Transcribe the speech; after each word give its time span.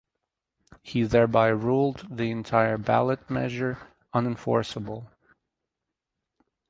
He 0.81 1.03
thereby 1.03 1.49
ruled 1.49 2.07
the 2.09 2.31
entire 2.31 2.79
ballot 2.79 3.29
measure 3.29 3.87
unenforceable. 4.15 5.11